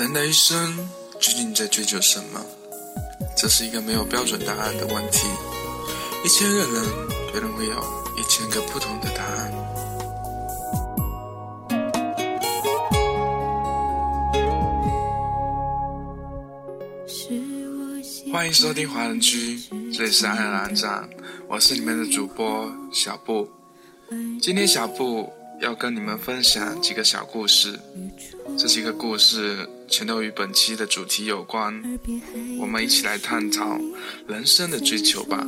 [0.00, 0.78] 人的一生
[1.20, 2.40] 究竟在追求什么？
[3.36, 5.28] 这是一个没有标准答案的问题。
[6.24, 6.68] 一千个人
[7.30, 7.74] 可能会有
[8.16, 9.52] 一千个不同的答案。
[18.32, 19.60] 欢迎收听华人居，
[19.92, 21.06] 这里是爱尔兰站，
[21.46, 23.46] 我是你们的主播小布。
[24.40, 25.30] 今天小布
[25.60, 27.78] 要跟你们分享几个小故事，
[28.56, 31.74] 这几个故事全都与本期的主题有关，
[32.58, 33.78] 我们一起来探讨
[34.26, 35.46] 人生的追求吧。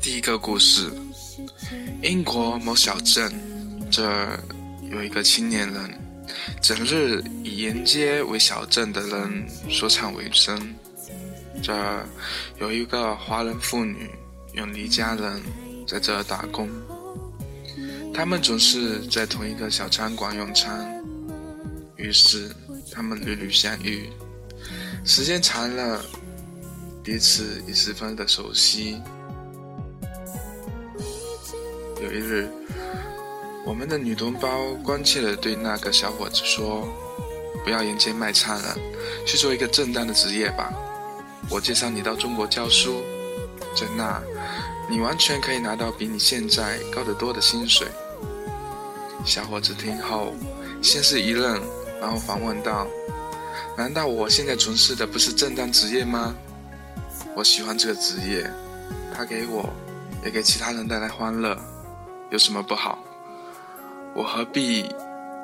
[0.00, 0.88] 第一个故事：
[2.00, 3.32] 英国某小镇，
[3.90, 4.38] 这
[4.88, 5.90] 有一个青年人，
[6.60, 10.74] 整日以沿街为小镇的人说唱为生。
[11.62, 12.06] 这儿
[12.58, 14.10] 有一个华人妇女，
[14.52, 15.42] 远离家人，
[15.86, 16.68] 在这儿打工。
[18.12, 21.04] 他们总是在同一个小餐馆用餐，
[21.96, 22.50] 于是
[22.90, 24.10] 他们屡屡相遇。
[25.04, 26.04] 时间长了，
[27.02, 29.00] 彼此已十分的熟悉。
[32.02, 32.48] 有一日，
[33.66, 36.86] 我们的女同胞关切地对那个小伙子说
[37.64, 38.76] ：“不要沿街卖唱了，
[39.26, 40.72] 去做一个正当的职业吧。
[41.50, 43.02] 我介绍你到中国教书，
[43.74, 44.22] 在那，
[44.88, 47.88] 你完全可以拿到比你现在高得多的薪水。”
[49.26, 50.32] 小伙子听后，
[50.80, 51.60] 先是一愣，
[52.00, 52.86] 然后反问道
[53.76, 56.36] ：“难道我现在从事的不是正当职业吗？
[57.34, 58.48] 我喜欢这个职业，
[59.12, 59.68] 它给我，
[60.24, 61.58] 也给其他人带来欢乐。”
[62.30, 62.98] 有什么不好？
[64.16, 64.86] 我何必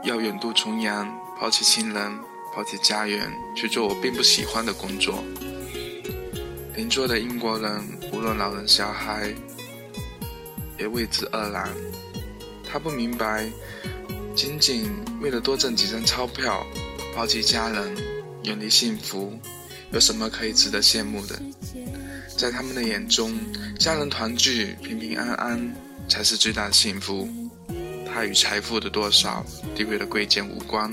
[0.03, 1.07] 要远渡重洋，
[1.39, 2.19] 抛弃亲人，
[2.55, 5.23] 抛弃家园，去做我并不喜欢的工作？
[6.75, 9.31] 邻桌的英国人，无论老人小孩，
[10.79, 11.69] 也为之愕然。
[12.67, 13.47] 他不明白，
[14.35, 14.91] 仅仅
[15.21, 16.67] 为了多挣几张钞票，
[17.15, 17.95] 抛弃家人，
[18.45, 19.39] 远离幸福，
[19.93, 21.39] 有什么可以值得羡慕的？
[22.39, 23.39] 在他们的眼中，
[23.79, 25.75] 家人团聚，平平安安。
[26.09, 27.29] 才是最大的幸福，
[28.15, 30.93] 它与财富的多少、地位的贵贱无关。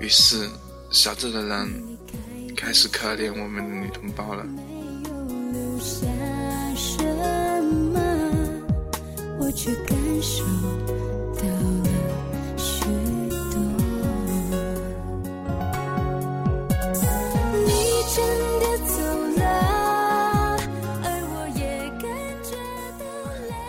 [0.00, 0.48] 于是，
[0.90, 1.68] 小镇的人
[2.56, 4.46] 开始可怜我们的女同胞了。
[9.38, 10.44] 我却感受
[11.36, 11.79] 到。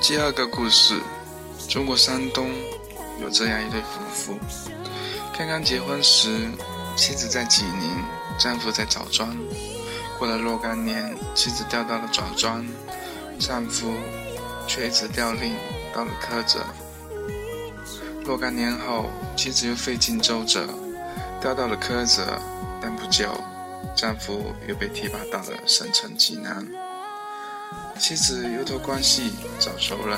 [0.01, 1.00] 第二个故事，
[1.69, 2.50] 中国山东
[3.22, 4.39] 有这样一对夫妇，
[5.38, 6.50] 刚刚结婚时，
[6.97, 8.03] 妻子在济宁，
[8.38, 9.38] 丈夫在枣庄。
[10.17, 12.66] 过了若干年，妻子调到了枣庄，
[13.39, 13.94] 丈夫
[14.67, 15.56] 却一直调令
[15.94, 16.66] 到了菏泽。
[18.25, 20.68] 若干年后，妻子又费尽周折，
[21.39, 22.41] 调到了菏泽，
[22.81, 23.39] 但不久，
[23.95, 26.66] 丈夫又被提拔到了省城济南。
[28.00, 30.18] 妻子又托关系找熟人，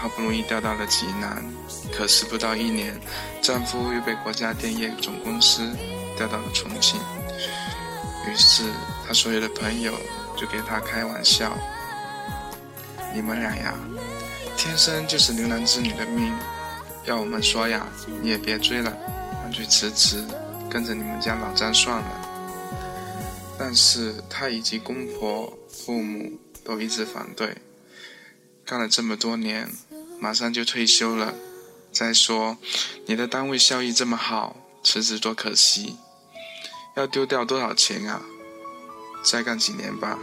[0.00, 1.44] 好不容易调到了济南，
[1.92, 2.98] 可是不到一年，
[3.42, 5.70] 丈夫又被国家电业总公司
[6.16, 6.98] 调到了重庆。
[8.26, 8.64] 于是，
[9.06, 9.92] 他所有的朋友
[10.34, 11.54] 就给他开玩笑
[13.14, 13.74] ：“你们俩呀，
[14.56, 16.34] 天生就是牛郎织女的命。
[17.04, 17.86] 要我们说呀，
[18.22, 18.90] 你也别追了，
[19.42, 20.24] 干脆辞职，
[20.70, 22.30] 跟着你们家老张算了。”
[23.58, 26.32] 但是他以及公婆、父母。
[26.64, 27.58] 都一直反对，
[28.64, 29.70] 干了这么多年，
[30.18, 31.34] 马上就退休了。
[31.92, 32.56] 再说，
[33.06, 35.96] 你的单位效益这么好，辞职多可惜，
[36.96, 38.22] 要丢掉多少钱啊？
[39.22, 40.18] 再干几年吧，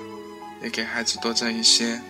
[0.61, 2.01] 也给孩子多挣一些。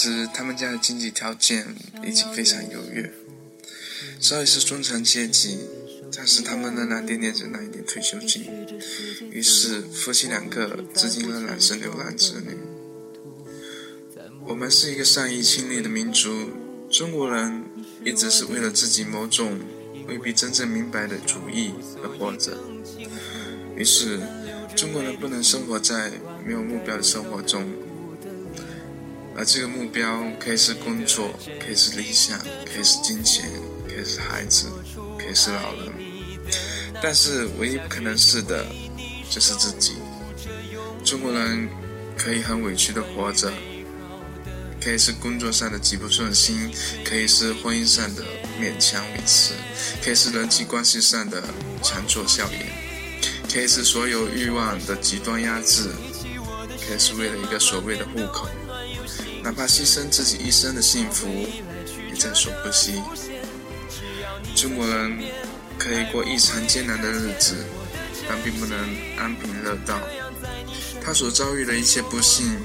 [0.00, 3.12] 其实他们家的经济条件已经非常优越，
[4.18, 5.58] 早已是中产阶级，
[6.16, 8.46] 但是他们仍然惦念着那一点退休金，
[9.30, 12.56] 于是夫妻两个至今仍然是流浪子女。
[14.46, 16.48] 我们是一个善意亲历的民族，
[16.90, 17.62] 中国人
[18.02, 19.60] 一直是为了自己某种
[20.08, 22.56] 未必真正明白的主义而活着，
[23.76, 24.18] 于是
[24.74, 26.10] 中国人不能生活在
[26.42, 27.70] 没有目标的生活中。
[29.40, 33.50] 而这个目标可以是工作，可以是理想，可以是金钱，
[33.88, 34.66] 可以是孩子，
[35.18, 35.90] 可以是老人。
[37.02, 38.66] 但是唯一不可能是的，
[39.30, 39.94] 就是自己。
[41.02, 41.66] 中国人
[42.18, 43.50] 可以很委屈的活着，
[44.78, 46.70] 可以是工作上的极不顺心，
[47.02, 48.22] 可以是婚姻上的
[48.60, 49.54] 勉强维持，
[50.04, 51.42] 可以是人际关系上的
[51.82, 52.66] 强作笑颜，
[53.50, 55.88] 可以是所有欲望的极端压制，
[56.86, 58.46] 可以是为了一个所谓的户口，
[59.42, 61.26] 哪怕牺牲自己一生的幸福，
[62.08, 63.02] 也在所不惜。
[64.54, 65.18] 中国人
[65.78, 67.54] 可以过异常艰难的日子，
[68.28, 68.78] 但并不能
[69.18, 69.98] 安贫乐道。
[71.02, 72.58] 他所遭遇的一切不幸，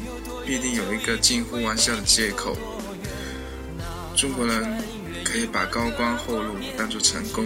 [0.46, 2.58] 必定有一个近乎玩笑的借口。
[4.16, 4.84] 中国人
[5.24, 7.46] 可以把高官厚禄当作成功，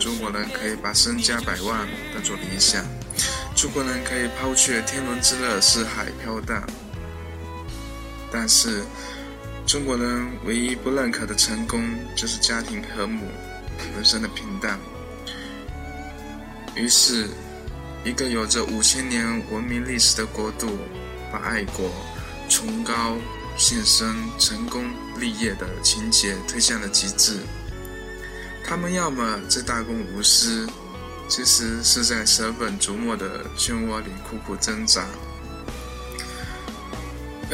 [0.00, 2.84] 中国人可以把身家百万当作理想，
[3.54, 6.66] 中国人可以抛却天伦之乐四海飘荡。
[8.36, 8.82] 但是，
[9.64, 11.80] 中国人唯一不认可的成功，
[12.16, 13.24] 就是家庭和睦。
[13.94, 14.76] 人生的平淡。
[16.74, 17.28] 于是，
[18.04, 20.78] 一个有着五千年文明历史的国度，
[21.30, 21.92] 把爱国、
[22.48, 23.16] 崇高、
[23.56, 24.84] 献身、成功
[25.20, 27.38] 立业的情节推向了极致。
[28.64, 30.68] 他们要么在大公无私，
[31.28, 35.02] 其实是在舍本逐末的漩涡里苦苦挣扎；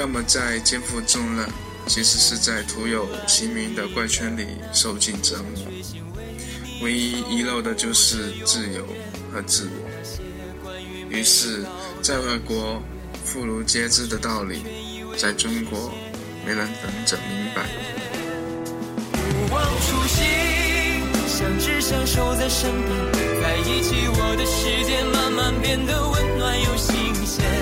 [0.00, 1.47] 要么在肩负重任，
[1.87, 5.70] 其实是在徒有其名的怪圈里受尽折磨。
[6.81, 8.82] 唯一遗漏的就是自由
[9.31, 10.81] 和自我。
[11.11, 11.67] 于是，
[12.00, 12.82] 在外国
[13.26, 14.62] 妇孺皆知的道理，
[15.19, 15.93] 在中国
[16.47, 17.67] 没人能整明白。
[19.12, 20.25] 不忘初心，
[21.29, 27.60] 相知相守在身边，在一起，我的世界慢慢变得温暖又新鲜。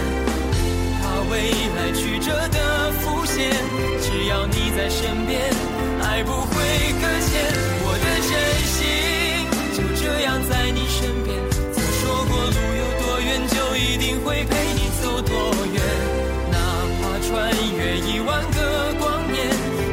[1.38, 3.54] 未来曲折的浮现，
[4.02, 5.40] 只要你在身边，
[6.02, 6.46] 爱不会
[7.00, 7.32] 搁浅。
[10.48, 11.36] 在你身边，
[11.74, 15.34] 曾说过路有多远，就一定会陪你走多
[15.74, 15.82] 远。
[16.50, 16.56] 哪
[16.96, 17.28] 怕穿
[17.76, 19.36] 越一万个光年，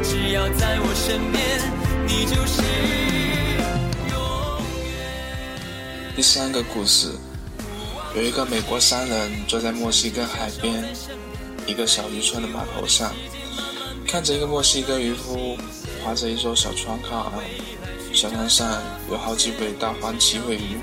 [0.04, 1.60] 只要在我身边，
[2.08, 2.62] 你就是
[4.12, 4.16] 永
[4.86, 6.16] 远。
[6.16, 7.10] 第三个故事，
[8.16, 10.86] 有一个美国商人坐在墨西哥海边
[11.68, 13.14] 一个小渔村的码头上，
[14.08, 15.58] 看着一个墨西哥渔夫
[16.04, 17.34] 划着一艘小船靠岸。
[18.14, 20.78] 小船上有好几尾大黄鳍尾鱼。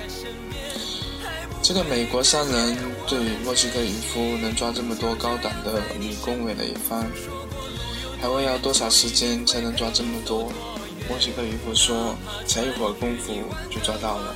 [1.62, 2.76] 这个美国商人
[3.06, 7.10] 对墨西哥渔夫能抓这么多高档的鱼恭维了一番，
[8.20, 10.52] 还问要多少时间才能抓这么多。
[11.08, 13.32] 墨西哥渔夫说：“才一会儿功夫
[13.70, 14.34] 就抓到了。”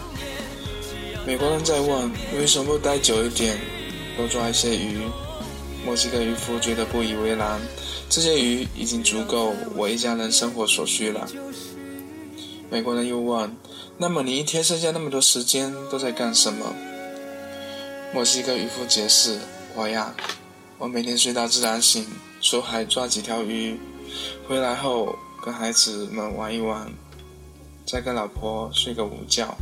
[1.26, 3.58] 美国人在问：“为什么不待久一点，
[4.16, 5.00] 多抓一些鱼？”
[5.86, 7.60] 墨西哥渔夫觉得不以为然
[8.10, 11.28] ：“这些鱼已经足够我一家人生活所需了。”
[12.68, 13.56] 美国人又问
[13.96, 16.74] ：“那么你一天剩下那么多时间都在干什么？”
[18.12, 19.38] 墨西哥渔夫解释
[19.76, 20.12] ：“我呀，
[20.76, 22.04] 我每天睡到自然醒，
[22.40, 23.78] 出海抓几条鱼，
[24.48, 26.92] 回来后跟孩子们玩一玩，
[27.86, 29.56] 再跟老婆睡个午觉，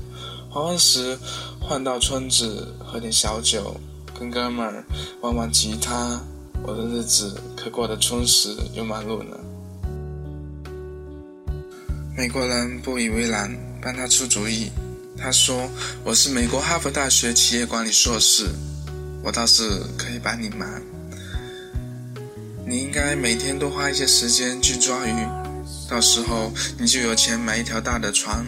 [0.49, 1.19] 黄昏时
[1.61, 3.77] 换到村子喝点小酒，
[4.19, 4.85] 跟哥们儿
[5.21, 6.21] 玩玩吉他，
[6.63, 9.37] 我的日子可过得充实又忙碌呢。”
[12.17, 13.51] 美国人不以为然，
[13.83, 14.71] 帮他出主意。
[15.17, 15.69] 他说
[16.05, 18.47] ：“我是美国哈佛大学企业管理硕士，
[19.23, 20.69] 我倒是可以帮你忙。
[22.67, 25.15] 你应该每天多花一些时间去抓鱼，
[25.89, 28.45] 到时候你就有钱买一条大的船，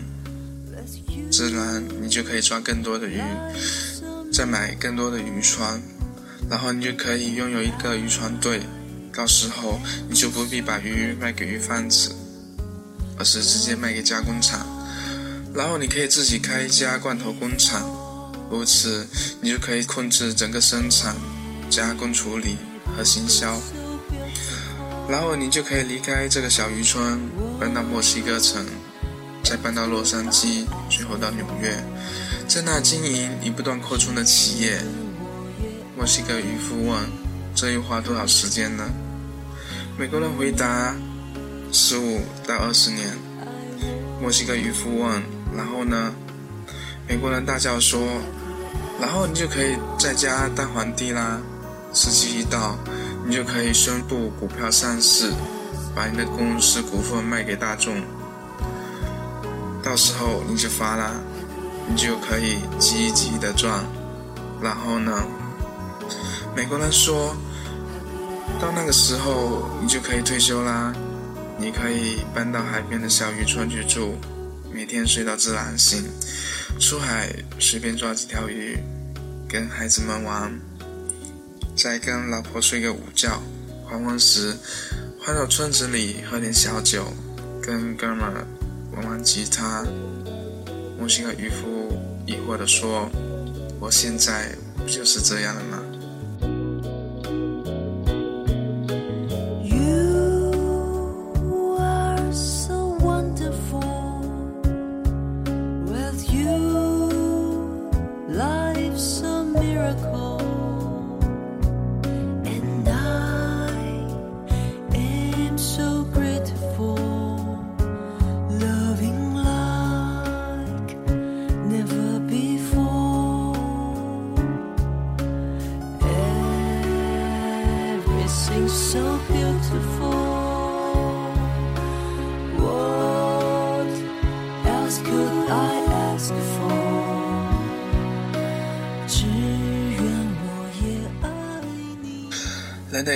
[1.31, 3.21] 自然你就可以抓更多的鱼，
[4.37, 5.81] 再买更多的渔船，
[6.51, 8.61] 然后你就可以拥有一个渔船队。
[9.15, 12.15] 到时候你就不必把鱼卖给鱼贩子。”
[13.19, 14.61] 而是直接卖给加工厂，
[15.55, 17.81] 然后你可以自己开一家罐头工厂，
[18.51, 19.07] 如此
[19.41, 21.17] 你就可以控制整个生产、
[21.71, 22.59] 加工处理
[22.95, 23.59] 和行销，
[25.09, 27.19] 然后你就可以离开这个小渔村，
[27.59, 28.67] 搬到墨西哥城，
[29.43, 31.75] 再搬到洛杉矶，最后到纽约，
[32.49, 34.81] 在那经营你不断扩充的企业。
[35.97, 36.99] 墨西哥渔夫问
[37.55, 38.85] ：“这又花多少时间呢？”
[39.99, 40.95] 美国人回答。
[41.73, 43.09] 十五到二十年，
[44.23, 45.23] 墨西哥渔夫问
[45.55, 46.15] ：“然后呢？”
[47.09, 48.01] 美国人大叫说
[49.01, 51.39] ：“然后你就可以在家当皇帝啦！
[51.93, 52.79] 时机一到，
[53.27, 55.33] 你就可以宣布股票上市，
[55.95, 58.01] 把你的公司股份卖给大众。
[59.83, 61.11] 到时候你就发啦，
[61.89, 63.85] 你就可以积极的赚。
[64.61, 65.25] 然后呢？”
[66.57, 67.37] 美国人说
[68.61, 70.95] ：“到那个时候，你就可以退休啦。”
[71.59, 74.15] 你可以搬到海边的小渔村去住，
[74.71, 76.05] 每天睡到自然醒，
[76.79, 78.79] 出海随便抓几条鱼，
[79.49, 80.53] 跟孩子们玩。
[81.75, 83.41] 再跟老婆睡个午觉，
[83.87, 84.55] 黄昏时，
[85.19, 87.07] 回到村子里喝点小酒，
[87.63, 88.47] 跟哥们儿
[88.95, 89.83] 玩玩吉他。
[91.07, 91.97] 木星和渔夫
[92.27, 93.09] 疑惑地说
[93.79, 95.81] ：“我现在不就是这样的吗？”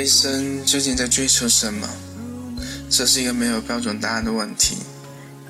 [0.00, 1.88] 一生究竟在追求什么？
[2.88, 4.78] 这是一个没有标准答案的问题。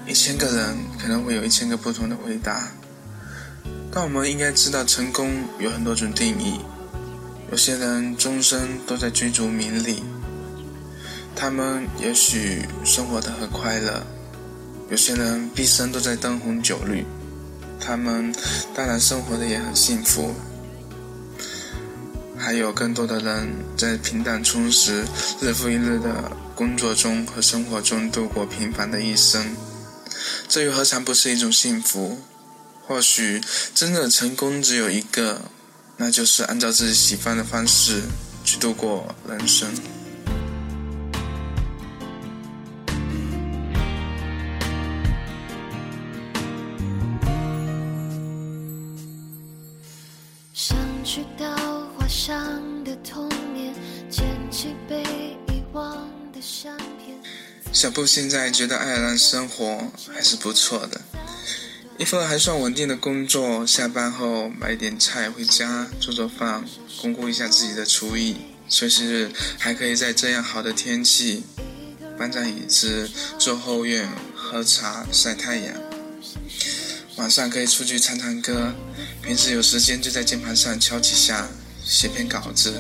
[0.07, 2.69] 一千个人可能会有一千个不同的回答。
[3.93, 6.61] 但我们应该知道，成功有很多种定义。
[7.51, 10.03] 有些人终生都在追逐名利，
[11.35, 14.03] 他们也许生活的很快乐；
[14.91, 17.05] 有些人毕生都在灯红酒绿，
[17.81, 18.35] 他们
[18.75, 20.35] 当然生活的也很幸福。
[22.41, 25.05] 还有更多的人在平淡充实、
[25.41, 29.55] 日复一日的工作中和生活中度过平凡的一生，
[30.49, 32.19] 这又何尝不是一种幸福？
[32.87, 33.41] 或许
[33.75, 35.43] 真正的成功只有一个。
[35.99, 38.01] 那就是按照自己喜欢的方式
[38.43, 39.69] 去度过人生。
[57.81, 61.01] 小布现在觉得爱尔兰生活还是不错的。
[61.97, 66.63] 一份还算稳定的工作，下班后买点菜回家做做饭，
[67.01, 68.37] 巩固一下自己的厨艺。
[68.69, 71.43] 休息日还可以在这样好的天气，
[72.19, 73.09] 搬张椅子
[73.39, 74.07] 坐后院
[74.37, 75.75] 喝茶晒太阳。
[77.17, 78.75] 晚上可以出去唱唱歌，
[79.23, 81.49] 平时有时间就在键盘上敲几下，
[81.83, 82.75] 写篇稿子，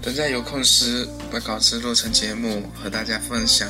[0.00, 3.68] 等在有空时把稿子录成节目和大家分享。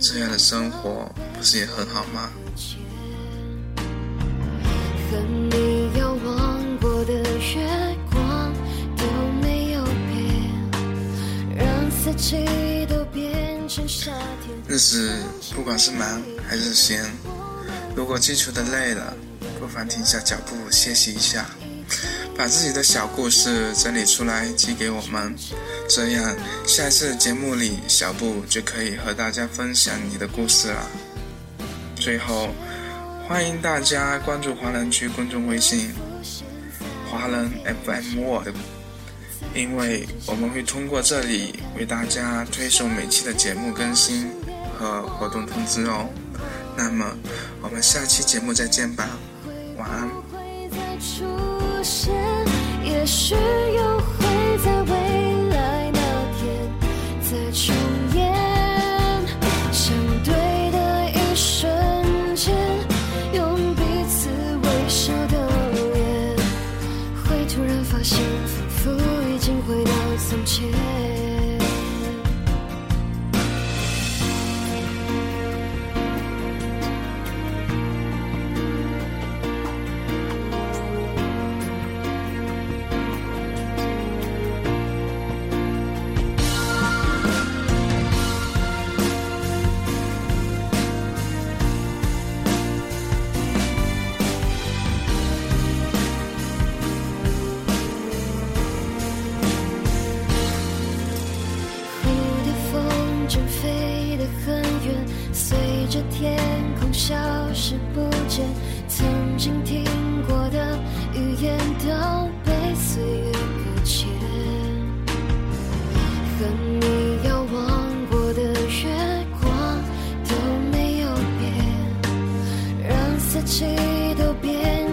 [0.00, 2.30] 这样的生活不是也很好吗？
[5.10, 8.52] 和你遥望过的月光
[8.96, 9.04] 都
[9.42, 14.10] 没有变，让四季都变成夏
[14.42, 14.56] 天。
[14.66, 15.22] 日子
[15.54, 17.04] 不管是忙还是闲，
[17.94, 19.12] 如果基础的累了，
[19.58, 21.44] 不妨停下脚步歇息一下，
[22.40, 25.36] 把自己的小故事整理出来寄给我们，
[25.86, 26.34] 这样
[26.66, 30.86] 下次节目里小布就可以和大家分享你的故事了。
[31.94, 32.48] 最后。
[33.28, 35.92] 欢迎大家关注华人区公众微信
[37.08, 37.48] “华人
[37.84, 38.56] FM World”，
[39.54, 44.28] 因为我们会通过这里为大家推送每期的节目更新
[44.76, 46.08] 和活动通知哦。
[46.74, 47.06] 那么，
[47.62, 49.10] 我们下期节目再见吧，
[49.76, 50.10] 晚安。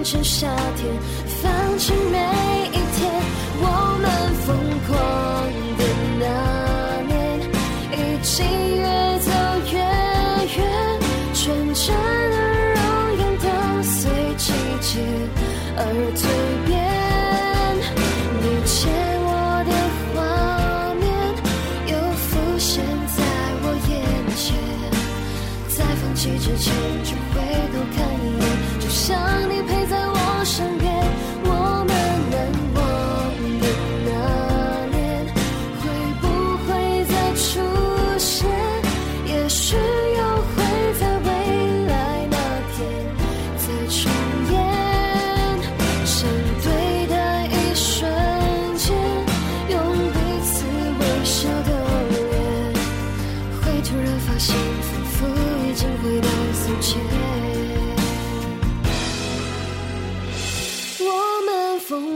[0.09, 0.47] 是夏
[0.77, 0.87] 天，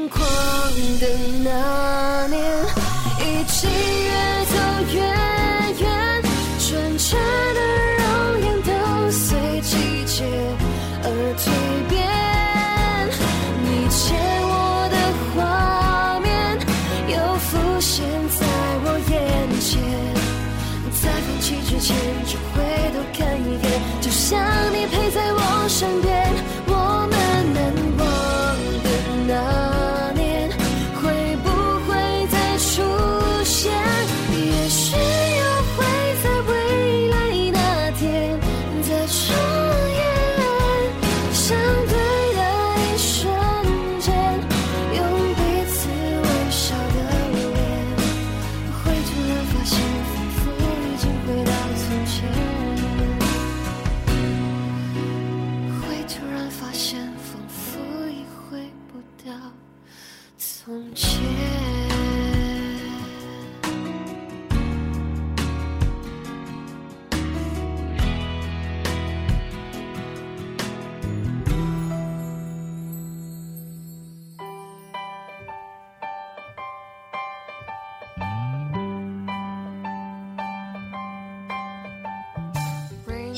[0.02, 0.20] 疯狂
[1.00, 1.06] 的
[1.44, 2.42] 那年，
[3.20, 4.56] 一起越走
[4.96, 5.21] 越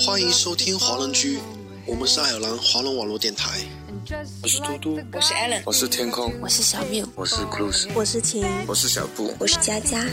[0.05, 1.39] 欢迎收听华人居，
[1.85, 3.61] 我们是爱尔兰华人网络电台。
[4.41, 9.33] 我是嘟嘟，我是 Allen，我是天空，我是小缪，我是 Cruz，我是晴，我是小布。
[9.39, 10.05] 我是佳佳。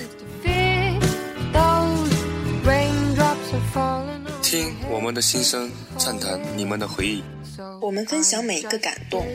[4.41, 7.25] 听我们的心声，畅谈你们的回忆。
[7.81, 9.27] 我们分享每一个感动，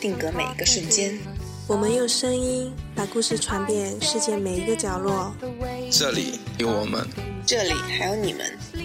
[0.00, 1.18] 定格每一个瞬间。
[1.66, 5.34] 我们用声音把故事传遍世界每一个角落。
[5.90, 7.04] 这里有我们，
[7.44, 8.56] 这里还有你们。